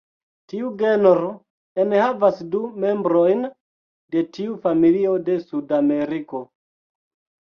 Tiu 0.51 0.69
genro 0.77 1.27
enhavas 1.83 2.41
du 2.55 2.61
membrojn 2.85 3.45
de 4.17 4.25
tiu 4.39 4.57
familio 4.65 5.15
de 5.29 5.37
Sudameriko. 5.45 6.43